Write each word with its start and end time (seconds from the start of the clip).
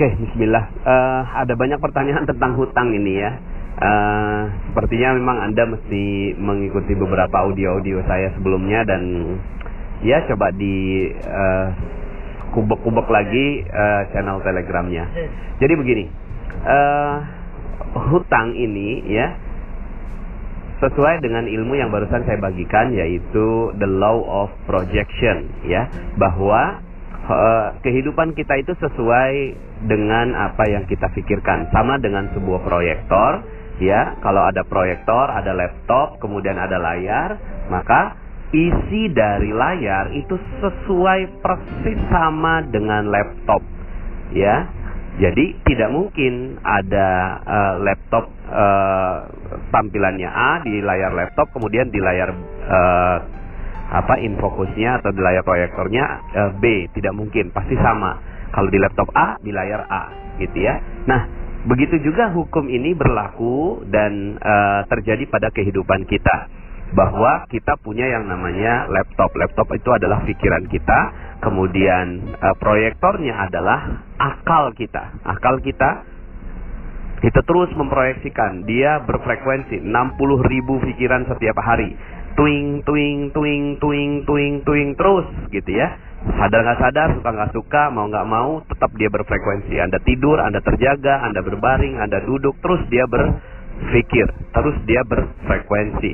Oke, 0.00 0.16
Bismillah. 0.16 0.64
Uh, 0.80 1.44
ada 1.44 1.52
banyak 1.60 1.76
pertanyaan 1.76 2.24
tentang 2.24 2.56
hutang 2.56 2.88
ini 2.88 3.20
ya. 3.20 3.36
Uh, 3.76 4.48
sepertinya 4.72 5.12
memang 5.12 5.44
Anda 5.44 5.68
mesti 5.68 6.32
mengikuti 6.40 6.96
beberapa 6.96 7.44
audio-audio 7.44 8.00
saya 8.08 8.32
sebelumnya 8.32 8.80
dan 8.88 9.36
ya 10.00 10.24
coba 10.24 10.56
di 10.56 11.04
uh, 11.20 11.68
kubek-kubek 12.56 13.12
lagi 13.12 13.60
uh, 13.68 14.08
channel 14.16 14.40
telegramnya. 14.40 15.04
Jadi 15.60 15.72
begini, 15.76 16.08
uh, 16.64 17.16
hutang 18.08 18.56
ini 18.56 19.04
ya 19.04 19.36
sesuai 20.80 21.20
dengan 21.20 21.44
ilmu 21.44 21.76
yang 21.76 21.92
barusan 21.92 22.24
saya 22.24 22.40
bagikan 22.40 22.96
yaitu 22.96 23.76
the 23.76 23.84
law 24.00 24.16
of 24.24 24.48
projection 24.64 25.44
ya 25.68 25.92
bahwa 26.16 26.88
uh, 27.28 27.76
kehidupan 27.84 28.32
kita 28.32 28.56
itu 28.60 28.72
sesuai 28.78 29.32
dengan 29.84 30.32
apa 30.36 30.64
yang 30.68 30.84
kita 30.86 31.08
pikirkan. 31.12 31.68
Sama 31.74 32.00
dengan 32.00 32.30
sebuah 32.32 32.60
proyektor, 32.64 33.44
ya. 33.82 34.16
Kalau 34.20 34.44
ada 34.44 34.62
proyektor, 34.64 35.32
ada 35.32 35.52
laptop, 35.56 36.20
kemudian 36.20 36.56
ada 36.56 36.76
layar, 36.80 37.36
maka 37.68 38.16
isi 38.52 39.10
dari 39.14 39.50
layar 39.54 40.10
itu 40.14 40.36
sesuai 40.60 41.40
persis 41.40 42.00
sama 42.10 42.62
dengan 42.66 43.08
laptop, 43.08 43.62
ya. 44.36 44.68
Jadi 45.20 45.58
tidak 45.66 45.90
mungkin 45.92 46.56
ada 46.64 47.08
uh, 47.44 47.74
laptop 47.82 48.30
uh, 48.48 49.28
tampilannya 49.68 50.30
A 50.30 50.64
di 50.64 50.80
layar 50.80 51.12
laptop, 51.12 51.50
kemudian 51.52 51.92
di 51.92 52.00
layar 52.00 52.30
uh, 52.64 53.18
apa 53.90 54.22
infokusnya 54.22 55.02
atau 55.02 55.10
di 55.10 55.18
layar 55.18 55.42
proyektornya 55.42 56.04
uh, 56.30 56.50
B 56.62 56.86
tidak 56.94 57.10
mungkin 57.18 57.50
pasti 57.50 57.74
sama. 57.74 58.22
Kalau 58.50 58.70
di 58.70 58.78
laptop 58.78 59.10
A 59.14 59.38
di 59.42 59.50
layar 59.50 59.82
A 59.90 60.02
gitu 60.38 60.58
ya. 60.62 60.78
Nah 61.10 61.26
begitu 61.66 61.98
juga 62.00 62.30
hukum 62.30 62.70
ini 62.70 62.94
berlaku 62.94 63.82
dan 63.90 64.38
uh, 64.38 64.86
terjadi 64.86 65.26
pada 65.26 65.50
kehidupan 65.50 66.06
kita. 66.06 66.62
Bahwa 66.90 67.46
kita 67.46 67.78
punya 67.78 68.02
yang 68.02 68.26
namanya 68.26 68.90
laptop. 68.90 69.30
Laptop 69.38 69.70
itu 69.78 69.90
adalah 69.94 70.26
pikiran 70.26 70.66
kita. 70.66 70.98
Kemudian 71.38 72.34
uh, 72.34 72.54
proyektornya 72.58 73.46
adalah 73.46 74.06
akal 74.18 74.74
kita. 74.74 75.22
Akal 75.22 75.62
kita 75.62 76.02
itu 77.22 77.40
terus 77.46 77.70
memproyeksikan. 77.78 78.66
Dia 78.66 79.06
berfrekuensi 79.06 79.86
60 79.86 80.50
ribu 80.50 80.82
pikiran 80.82 81.30
setiap 81.30 81.62
hari 81.62 81.94
twing 82.38 82.82
twing 82.86 83.34
twing 83.34 83.78
twing 83.82 84.12
twing 84.26 84.54
twing 84.62 84.88
terus 84.94 85.26
gitu 85.50 85.70
ya. 85.74 85.96
Sadar 86.20 86.60
nggak 86.62 86.78
sadar 86.78 87.08
suka 87.16 87.30
nggak 87.32 87.52
suka 87.56 87.82
mau 87.88 88.06
nggak 88.06 88.28
mau 88.28 88.60
tetap 88.68 88.90
dia 88.94 89.08
berfrekuensi. 89.08 89.74
Anda 89.80 89.98
tidur 90.04 90.38
anda 90.38 90.60
terjaga 90.60 91.24
anda 91.24 91.40
berbaring 91.40 91.96
anda 91.96 92.20
duduk 92.22 92.60
terus 92.60 92.84
dia 92.92 93.08
berpikir 93.08 94.26
terus 94.52 94.76
dia 94.84 95.02
berfrekuensi 95.02 96.12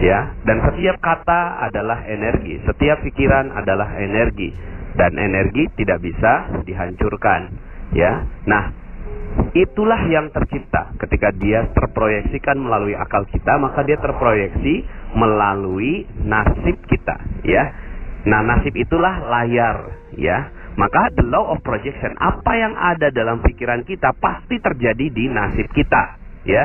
ya. 0.00 0.34
Dan 0.42 0.64
setiap 0.72 0.96
kata 0.98 1.68
adalah 1.68 2.02
energi 2.08 2.64
setiap 2.64 3.04
pikiran 3.04 3.52
adalah 3.52 3.92
energi 4.00 4.50
dan 4.96 5.16
energi 5.16 5.68
tidak 5.76 6.00
bisa 6.00 6.62
dihancurkan 6.64 7.52
ya. 7.92 8.24
Nah 8.48 8.81
itulah 9.52 10.00
yang 10.08 10.32
tercipta. 10.32 10.96
Ketika 10.96 11.32
dia 11.36 11.68
terproyeksikan 11.72 12.56
melalui 12.56 12.96
akal 12.96 13.24
kita 13.28 13.60
maka 13.60 13.84
dia 13.84 14.00
terproyeksi 14.00 14.84
melalui 15.16 16.08
nasib 16.24 16.76
kita 16.88 17.16
ya. 17.44 17.64
Nah 18.28 18.40
nasib 18.44 18.72
itulah 18.76 19.20
layar 19.28 19.92
ya. 20.16 20.50
Maka 20.72 21.12
the 21.12 21.24
law 21.28 21.52
of 21.52 21.60
projection 21.60 22.16
apa 22.16 22.52
yang 22.56 22.72
ada 22.72 23.12
dalam 23.12 23.44
pikiran 23.44 23.84
kita 23.84 24.16
pasti 24.16 24.56
terjadi 24.56 25.12
di 25.12 25.28
nasib 25.28 25.68
kita 25.76 26.16
ya 26.48 26.64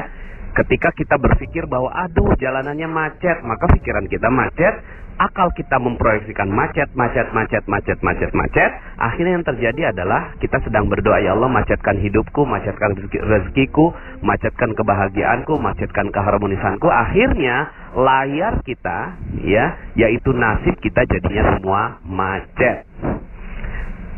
ketika 0.56 0.94
kita 0.96 1.16
berpikir 1.20 1.68
bahwa 1.68 1.92
aduh 1.92 2.32
jalanannya 2.38 2.88
macet 2.88 3.44
maka 3.44 3.66
pikiran 3.74 4.06
kita 4.08 4.30
macet 4.32 4.76
akal 5.18 5.50
kita 5.58 5.82
memproyeksikan 5.82 6.46
macet, 6.48 6.94
macet, 6.94 7.34
macet, 7.34 7.66
macet, 7.66 7.98
macet, 8.06 8.32
macet, 8.38 8.72
akhirnya 9.02 9.42
yang 9.42 9.46
terjadi 9.46 9.82
adalah 9.92 10.38
kita 10.38 10.62
sedang 10.62 10.86
berdoa 10.86 11.18
ya 11.18 11.34
Allah 11.34 11.50
macetkan 11.50 11.98
hidupku, 11.98 12.46
macetkan 12.46 12.94
rezekiku, 13.10 13.92
macetkan 14.22 14.78
kebahagiaanku, 14.78 15.58
macetkan 15.58 16.14
keharmonisanku. 16.14 16.86
Akhirnya 16.88 17.74
layar 17.98 18.62
kita 18.62 19.18
ya, 19.42 19.66
yaitu 19.98 20.32
nasib 20.38 20.78
kita 20.80 21.02
jadinya 21.10 21.58
semua 21.58 21.82
macet. 22.06 22.86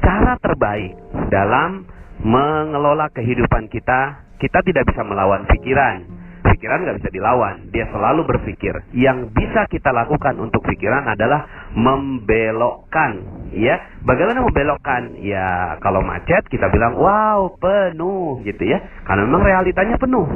Cara 0.04 0.36
terbaik 0.40 0.96
dalam 1.32 1.88
mengelola 2.20 3.08
kehidupan 3.16 3.72
kita, 3.72 4.28
kita 4.40 4.60
tidak 4.68 4.84
bisa 4.92 5.04
melawan 5.08 5.48
pikiran 5.48 6.19
pikiran 6.59 6.84
nggak 6.84 7.00
bisa 7.00 7.09
dilawan. 7.16 7.72
Dia 7.72 7.88
selalu 7.88 8.28
berpikir. 8.28 8.75
Yang 8.92 9.31
bisa 9.31 9.64
kita 9.72 9.96
lakukan 9.96 10.36
untuk 10.44 10.59
pikiran 10.68 11.08
adalah 11.08 11.72
membelokkan. 11.72 13.24
Ya, 13.56 13.80
bagaimana 14.03 14.44
membelokkan? 14.44 15.16
Ya, 15.24 15.80
kalau 15.80 16.03
macet 16.03 16.44
kita 16.52 16.68
bilang, 16.68 17.00
wow 17.00 17.48
penuh, 17.56 18.44
gitu 18.44 18.68
ya. 18.68 18.84
Karena 19.08 19.24
memang 19.24 19.48
realitanya 19.48 19.96
penuh. 19.96 20.28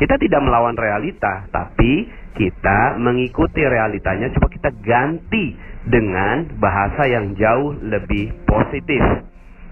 Kita 0.00 0.16
tidak 0.16 0.40
melawan 0.40 0.80
realita, 0.80 1.44
tapi 1.52 2.08
kita 2.32 2.96
mengikuti 2.96 3.60
realitanya. 3.60 4.32
Coba 4.32 4.48
kita 4.48 4.72
ganti 4.80 5.52
dengan 5.84 6.56
bahasa 6.56 7.04
yang 7.04 7.36
jauh 7.36 7.76
lebih 7.84 8.32
positif. 8.48 9.04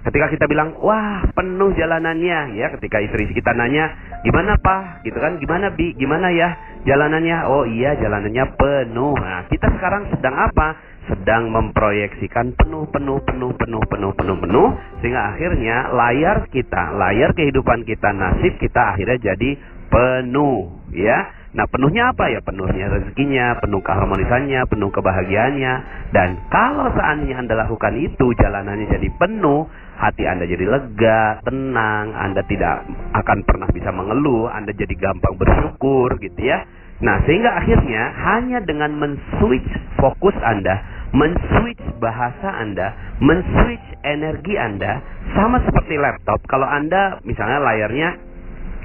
Ketika 0.04 0.28
kita 0.36 0.44
bilang, 0.44 0.76
wah 0.84 1.24
penuh 1.32 1.72
jalanannya, 1.72 2.60
ya 2.60 2.68
ketika 2.76 3.00
istri 3.00 3.24
kita 3.32 3.56
nanya, 3.56 3.88
gimana 4.24 4.56
pak, 4.56 5.04
gitu 5.04 5.20
kan, 5.20 5.36
gimana 5.36 5.68
bi, 5.76 5.92
gimana 5.94 6.32
ya 6.32 6.56
jalanannya? 6.88 7.36
Oh 7.44 7.68
iya 7.68 7.92
jalanannya 8.00 8.44
penuh. 8.56 9.14
Nah 9.20 9.44
kita 9.52 9.68
sekarang 9.76 10.08
sedang 10.16 10.32
apa? 10.32 10.80
Sedang 11.04 11.52
memproyeksikan 11.52 12.56
penuh, 12.56 12.88
penuh, 12.88 13.20
penuh, 13.20 13.52
penuh, 13.52 13.84
penuh, 13.84 14.12
penuh, 14.16 14.36
penuh, 14.40 14.68
sehingga 15.04 15.36
akhirnya 15.36 15.92
layar 15.92 16.48
kita, 16.48 16.96
layar 16.96 17.36
kehidupan 17.36 17.84
kita, 17.84 18.08
nasib 18.16 18.56
kita 18.56 18.96
akhirnya 18.96 19.20
jadi 19.20 19.50
penuh, 19.92 20.88
ya. 20.96 21.44
Nah 21.54 21.68
penuhnya 21.68 22.10
apa 22.10 22.32
ya? 22.32 22.40
Penuhnya 22.40 22.88
rezekinya, 22.88 23.60
penuh 23.60 23.84
keharmonisannya, 23.84 24.64
penuh 24.66 24.90
kebahagiaannya. 24.90 25.74
Dan 26.10 26.40
kalau 26.48 26.88
seandainya 26.96 27.44
Anda 27.44 27.68
lakukan 27.68 27.94
itu, 28.00 28.32
jalanannya 28.40 28.88
jadi 28.88 29.08
penuh, 29.20 29.68
hati 29.98 30.26
Anda 30.26 30.44
jadi 30.44 30.64
lega, 30.66 31.40
tenang, 31.46 32.14
Anda 32.14 32.42
tidak 32.46 32.84
akan 33.14 33.38
pernah 33.46 33.68
bisa 33.70 33.94
mengeluh, 33.94 34.50
Anda 34.50 34.74
jadi 34.74 34.94
gampang 34.98 35.38
bersyukur 35.38 36.18
gitu 36.18 36.40
ya. 36.42 36.66
Nah, 37.02 37.20
sehingga 37.26 37.58
akhirnya 37.58 38.02
hanya 38.14 38.58
dengan 38.62 38.94
men-switch 38.94 39.70
fokus 39.98 40.34
Anda, 40.40 40.78
men-switch 41.10 41.82
bahasa 41.98 42.54
Anda, 42.54 43.18
men-switch 43.18 43.86
energi 44.06 44.54
Anda, 44.54 45.02
sama 45.34 45.58
seperti 45.66 45.98
laptop. 45.98 46.38
Kalau 46.46 46.66
Anda 46.66 47.18
misalnya 47.26 47.58
layarnya 47.60 48.08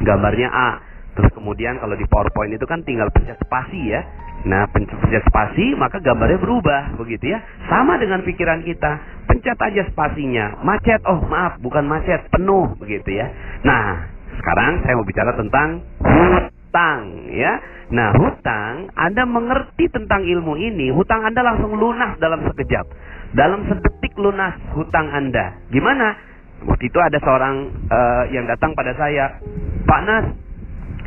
gambarnya 0.02 0.50
A, 0.50 0.70
terus 1.14 1.30
kemudian 1.38 1.78
kalau 1.78 1.94
di 1.94 2.06
PowerPoint 2.09 2.56
itu 2.56 2.66
kan 2.66 2.81
tinggal 2.81 3.14
pencet 3.14 3.38
spasi 3.46 3.94
ya. 3.94 4.02
Nah, 4.48 4.72
pencet 4.72 5.24
spasi 5.28 5.76
maka 5.76 6.00
gambarnya 6.00 6.40
berubah 6.40 6.96
begitu 6.96 7.36
ya. 7.36 7.40
Sama 7.68 8.00
dengan 8.00 8.24
pikiran 8.24 8.64
kita 8.64 9.24
pencet 9.28 9.60
aja 9.60 9.84
spasinya. 9.92 10.64
Macet, 10.64 11.04
oh 11.04 11.20
maaf, 11.28 11.60
bukan 11.60 11.84
macet, 11.84 12.24
penuh 12.32 12.72
begitu 12.80 13.20
ya. 13.20 13.28
Nah, 13.68 14.08
sekarang 14.40 14.80
saya 14.88 14.96
mau 14.96 15.04
bicara 15.04 15.36
tentang 15.36 15.84
hutang 16.00 17.02
ya. 17.36 17.60
Nah, 17.90 18.14
hutang, 18.16 18.88
Anda 18.94 19.26
mengerti 19.26 19.90
tentang 19.90 20.24
ilmu 20.24 20.56
ini, 20.56 20.94
hutang 20.94 21.26
Anda 21.26 21.42
langsung 21.42 21.76
lunas 21.76 22.16
dalam 22.22 22.46
sekejap. 22.47 22.85
Dalam 23.34 23.66
sedetik 23.68 24.14
lunas 24.16 24.56
hutang 24.78 25.09
Anda. 25.09 25.58
Gimana? 25.74 26.16
Waktu 26.59 26.92
itu 26.92 27.00
ada 27.00 27.18
seorang 27.24 27.72
uh, 27.88 28.24
yang 28.35 28.44
datang 28.44 28.76
pada 28.76 28.92
saya, 29.00 29.40
Pak 29.88 30.02
Nas, 30.03 30.26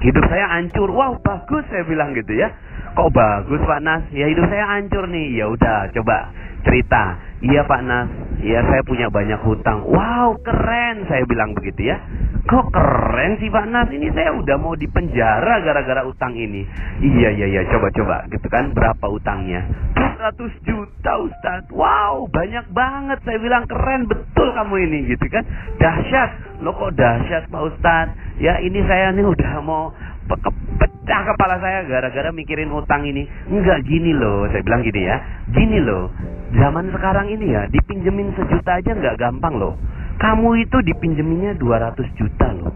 hidup 0.02 0.24
saya 0.26 0.48
hancur. 0.58 0.88
Wow, 0.90 1.20
bagus 1.22 1.62
saya 1.70 1.84
bilang 1.86 2.16
gitu 2.16 2.34
ya. 2.34 2.50
Kok 2.92 3.08
bagus 3.08 3.60
Pak 3.64 3.80
Nas? 3.80 4.04
Ya 4.12 4.28
hidup 4.28 4.44
saya 4.52 4.68
hancur 4.76 5.08
nih. 5.08 5.40
Ya 5.40 5.48
udah, 5.48 5.88
coba 5.96 6.28
cerita. 6.62 7.16
Iya 7.42 7.66
Pak 7.66 7.82
Nas, 7.82 8.06
iya 8.38 8.62
saya 8.62 8.86
punya 8.86 9.10
banyak 9.10 9.42
hutang. 9.42 9.82
Wow 9.82 10.38
keren, 10.46 11.10
saya 11.10 11.26
bilang 11.26 11.58
begitu 11.58 11.90
ya. 11.90 11.98
Kok 12.46 12.70
keren 12.70 13.34
sih 13.42 13.50
Pak 13.50 13.66
Nas? 13.66 13.90
Ini 13.90 14.14
saya 14.14 14.30
udah 14.30 14.56
mau 14.62 14.78
dipenjara 14.78 15.58
gara-gara 15.58 16.06
utang 16.06 16.38
ini. 16.38 16.62
Iya 17.02 17.34
iya 17.34 17.46
iya, 17.50 17.60
coba-coba 17.66 18.30
gitu 18.30 18.46
kan. 18.46 18.70
Berapa 18.70 19.10
utangnya? 19.10 19.66
200 19.98 20.38
juta 20.62 21.12
Ustaz. 21.18 21.66
Wow, 21.74 22.30
banyak 22.30 22.70
banget. 22.70 23.18
Saya 23.26 23.42
bilang 23.42 23.66
keren 23.66 24.06
betul 24.06 24.54
kamu 24.54 24.74
ini 24.86 24.98
gitu 25.10 25.26
kan. 25.26 25.42
Dahsyat. 25.82 26.62
Lo 26.62 26.70
kok 26.78 26.94
dahsyat 26.94 27.50
Pak 27.50 27.62
Ustaz? 27.74 28.14
Ya 28.38 28.62
ini 28.62 28.86
saya 28.86 29.10
nih 29.10 29.26
udah 29.26 29.58
mau 29.66 29.90
pecah 30.26 31.22
kepala 31.34 31.58
saya 31.58 31.86
gara-gara 31.86 32.30
mikirin 32.30 32.70
utang 32.70 33.02
ini. 33.06 33.26
Enggak 33.50 33.82
gini 33.86 34.14
loh, 34.14 34.46
saya 34.50 34.62
bilang 34.62 34.82
gini 34.86 35.02
ya. 35.06 35.16
Gini 35.50 35.78
loh, 35.82 36.10
zaman 36.54 36.90
sekarang 36.94 37.26
ini 37.32 37.52
ya 37.52 37.66
dipinjemin 37.70 38.34
sejuta 38.38 38.78
aja 38.78 38.90
nggak 38.94 39.18
gampang 39.18 39.54
loh. 39.58 39.74
Kamu 40.20 40.54
itu 40.62 40.78
dipinjeminya 40.86 41.58
200 41.58 42.18
juta 42.18 42.48
loh. 42.54 42.70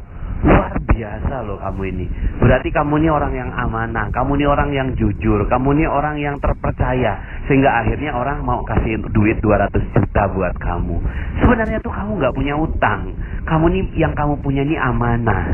Luar 0.45 0.77
biasa 0.79 1.43
loh 1.49 1.57
kamu 1.57 1.83
ini. 1.97 2.07
Berarti 2.43 2.69
kamu 2.69 3.01
ini 3.01 3.09
orang 3.09 3.33
yang 3.33 3.51
amanah, 3.57 4.13
kamu 4.13 4.37
ini 4.37 4.47
orang 4.47 4.71
yang 4.75 4.89
jujur, 4.93 5.49
kamu 5.49 5.81
ini 5.81 5.85
orang 5.89 6.21
yang 6.21 6.37
terpercaya. 6.43 7.19
Sehingga 7.49 7.73
akhirnya 7.83 8.13
orang 8.13 8.45
mau 8.45 8.61
kasih 8.67 9.01
duit 9.15 9.41
200 9.41 9.73
juta 9.97 10.23
buat 10.35 10.55
kamu. 10.61 10.97
Sebenarnya 11.41 11.79
tuh 11.81 11.93
kamu 11.95 12.21
nggak 12.21 12.35
punya 12.37 12.55
utang. 12.59 13.17
Kamu 13.47 13.65
ini 13.73 13.81
yang 13.97 14.13
kamu 14.13 14.43
punya 14.45 14.67
ini 14.67 14.77
amanah. 14.77 15.45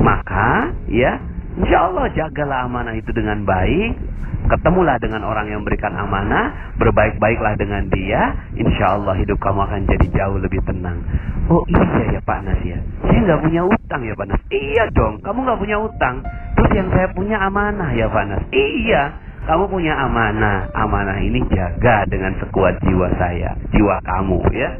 Maka 0.00 0.72
ya, 0.88 1.20
insya 1.58 1.90
Allah 1.90 2.08
jagalah 2.14 2.68
amanah 2.70 2.94
itu 2.96 3.10
dengan 3.12 3.44
baik. 3.44 3.92
Ketemulah 4.42 4.98
dengan 4.98 5.22
orang 5.22 5.46
yang 5.54 5.62
memberikan 5.62 5.94
amanah, 5.94 6.74
berbaik-baiklah 6.74 7.54
dengan 7.54 7.86
dia, 7.94 8.34
insya 8.58 8.98
Allah 8.98 9.14
hidup 9.14 9.38
kamu 9.38 9.62
akan 9.70 9.86
jadi 9.86 10.06
jauh 10.18 10.34
lebih 10.42 10.58
tenang. 10.66 10.98
Oh 11.46 11.62
iya 11.70 12.18
ya 12.18 12.20
Pak 12.26 12.42
Nas 12.42 12.58
ya, 12.66 12.78
saya 13.06 13.18
nggak 13.22 13.38
punya 13.38 13.62
utang 13.62 14.02
ya 14.02 14.14
Pak 14.18 14.26
Nas. 14.34 14.42
Iya 14.50 14.90
dong, 14.98 15.22
kamu 15.22 15.38
nggak 15.46 15.60
punya 15.62 15.76
utang. 15.78 16.26
Terus 16.58 16.72
yang 16.74 16.88
saya 16.90 17.08
punya 17.14 17.38
amanah 17.38 17.90
ya 17.94 18.10
Pak 18.10 18.24
Nas. 18.26 18.42
Iya, 18.50 19.02
kamu 19.46 19.64
punya 19.70 19.94
amanah. 20.10 20.70
Amanah 20.74 21.18
ini 21.22 21.42
jaga 21.46 22.06
dengan 22.10 22.34
sekuat 22.42 22.82
jiwa 22.82 23.14
saya, 23.22 23.54
jiwa 23.70 23.96
kamu 24.02 24.42
ya. 24.58 24.70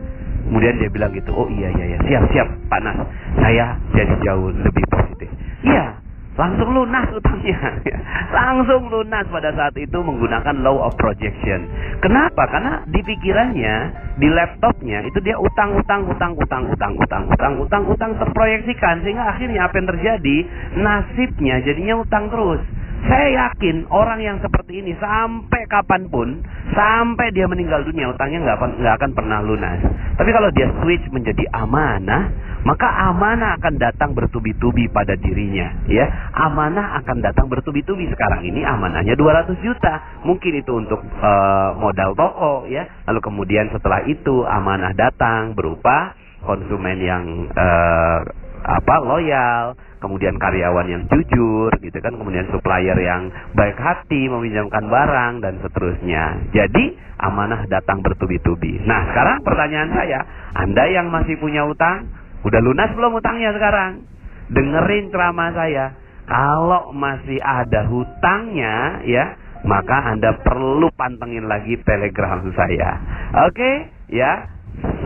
Kemudian 0.52 0.76
dia 0.76 0.92
bilang 0.92 1.16
gitu, 1.16 1.32
oh 1.32 1.48
iya 1.48 1.72
iya 1.72 1.96
iya, 1.96 1.98
siap 2.04 2.28
siap 2.28 2.44
Pak 2.68 2.80
Nas, 2.84 3.08
saya 3.40 3.72
jadi 3.96 4.20
jauh 4.20 4.52
lebih 4.52 4.84
positif. 4.92 5.32
Iya, 5.64 5.96
langsung 6.36 6.76
lunas 6.76 7.08
utangnya. 7.08 7.80
Langsung 8.36 8.92
lunas 8.92 9.24
pada 9.32 9.48
saat 9.56 9.72
itu 9.80 9.96
menggunakan 9.96 10.60
law 10.60 10.88
of 10.88 10.92
projection. 11.00 11.64
Kenapa? 12.04 12.44
Karena 12.52 12.84
di 12.84 13.00
pikirannya 13.00 13.74
di 14.20 14.28
laptopnya 14.28 15.08
itu 15.08 15.24
dia 15.24 15.40
utang 15.40 15.72
utang 15.72 16.04
utang 16.04 16.36
utang 16.36 16.68
utang 16.68 16.92
utang 17.00 17.22
utang 17.32 17.52
utang 17.56 17.82
utang 17.88 18.12
terproyeksikan. 18.20 19.00
Sehingga 19.04 19.24
akhirnya 19.32 19.68
apa 19.68 19.80
yang 19.80 19.88
terjadi? 19.88 20.36
Nasibnya 20.80 21.64
jadinya 21.64 21.96
utang 21.96 22.28
terus 22.28 22.60
saya 23.02 23.28
yakin 23.34 23.90
orang 23.90 24.22
yang 24.22 24.38
seperti 24.38 24.78
ini 24.78 24.94
sampai 24.96 25.66
kapan 25.66 26.06
pun, 26.06 26.38
sampai 26.70 27.34
dia 27.34 27.50
meninggal 27.50 27.82
dunia, 27.82 28.14
utangnya 28.14 28.54
nggak 28.54 28.94
akan 28.98 29.10
pernah 29.12 29.42
lunas. 29.42 29.82
Tapi 30.14 30.30
kalau 30.30 30.48
dia 30.54 30.70
switch 30.80 31.06
menjadi 31.10 31.42
amanah, 31.50 32.30
maka 32.62 32.86
amanah 33.10 33.58
akan 33.58 33.74
datang 33.74 34.14
bertubi-tubi 34.14 34.86
pada 34.94 35.18
dirinya. 35.18 35.82
Ya, 35.90 36.06
amanah 36.30 37.02
akan 37.02 37.18
datang 37.18 37.50
bertubi-tubi. 37.50 38.06
Sekarang 38.14 38.46
ini 38.46 38.62
amanahnya 38.62 39.18
200 39.18 39.58
juta, 39.66 40.22
mungkin 40.22 40.62
itu 40.62 40.70
untuk 40.70 41.02
uh, 41.02 41.74
modal 41.74 42.14
toko, 42.14 42.70
ya. 42.70 42.86
Lalu 43.10 43.18
kemudian 43.18 43.66
setelah 43.74 44.06
itu 44.06 44.46
amanah 44.46 44.94
datang 44.94 45.58
berupa 45.58 46.14
konsumen 46.42 46.98
yang 47.02 47.24
uh, 47.50 48.41
apa 48.62 48.94
loyal 49.02 49.74
kemudian 50.02 50.34
karyawan 50.38 50.86
yang 50.90 51.02
jujur 51.06 51.70
gitu 51.78 51.98
kan 52.02 52.18
kemudian 52.18 52.50
supplier 52.50 52.98
yang 52.98 53.30
baik 53.54 53.78
hati 53.78 54.26
meminjamkan 54.26 54.90
barang 54.90 55.42
dan 55.42 55.62
seterusnya. 55.62 56.50
Jadi 56.50 56.98
amanah 57.22 57.70
datang 57.70 58.02
bertubi-tubi. 58.02 58.82
Nah 58.82 59.14
sekarang 59.14 59.46
pertanyaan 59.46 59.90
saya 59.94 60.20
anda 60.58 60.84
yang 60.90 61.10
masih 61.14 61.38
punya 61.38 61.62
utang 61.66 62.10
udah 62.42 62.60
lunas 62.62 62.90
belum 62.98 63.14
utangnya 63.14 63.54
sekarang? 63.54 64.02
Dengerin 64.50 65.14
ceramah 65.14 65.50
saya 65.54 65.94
kalau 66.26 66.90
masih 66.90 67.38
ada 67.38 67.86
hutangnya 67.86 69.06
ya 69.06 69.38
maka 69.62 70.10
anda 70.10 70.34
perlu 70.42 70.90
pantengin 70.98 71.46
lagi 71.46 71.78
telegram 71.86 72.42
saya. 72.58 72.98
Oke 73.46 73.86
ya 74.10 74.50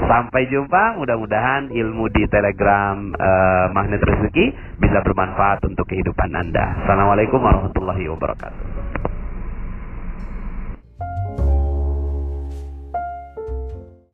Sampai 0.07 0.47
jumpa, 0.47 0.95
mudah-mudahan 1.03 1.75
ilmu 1.75 2.07
di 2.15 2.31
Telegram 2.31 2.95
uh, 3.11 3.67
Magnet 3.75 3.99
Rezeki 3.99 4.79
bisa 4.79 5.03
bermanfaat 5.03 5.67
untuk 5.67 5.91
kehidupan 5.91 6.31
Anda. 6.31 6.87
Assalamualaikum 6.87 7.43
warahmatullahi 7.43 8.07
wabarakatuh. 8.15 8.76